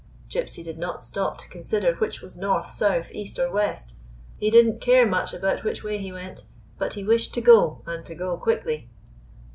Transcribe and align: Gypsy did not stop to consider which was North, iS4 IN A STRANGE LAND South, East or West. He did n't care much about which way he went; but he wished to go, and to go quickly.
Gypsy 0.27 0.63
did 0.63 0.79
not 0.79 1.03
stop 1.03 1.37
to 1.37 1.47
consider 1.47 1.93
which 1.93 2.23
was 2.23 2.35
North, 2.35 2.65
iS4 2.65 2.65
IN 2.65 2.65
A 2.65 2.71
STRANGE 2.89 2.95
LAND 2.97 3.05
South, 3.05 3.13
East 3.15 3.37
or 3.37 3.51
West. 3.51 3.95
He 4.39 4.49
did 4.49 4.67
n't 4.67 4.81
care 4.81 5.05
much 5.05 5.31
about 5.31 5.63
which 5.63 5.83
way 5.83 5.99
he 5.99 6.11
went; 6.11 6.43
but 6.79 6.93
he 6.93 7.03
wished 7.03 7.35
to 7.35 7.41
go, 7.41 7.83
and 7.85 8.03
to 8.07 8.15
go 8.15 8.35
quickly. 8.35 8.89